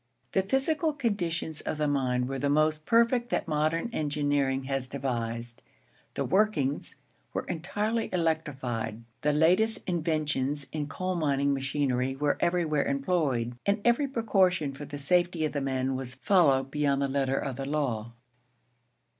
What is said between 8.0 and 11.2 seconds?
electrified; the latest inventions in coal